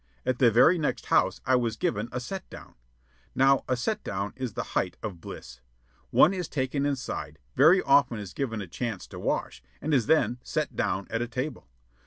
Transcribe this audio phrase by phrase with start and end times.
[0.25, 2.73] At the very next house I was given a "set down."
[3.35, 5.61] Now a "set down" is the height of bliss.
[6.09, 10.39] One is taken inside, very often is given a chance to wash, and is then
[10.43, 11.67] "set down" at a table.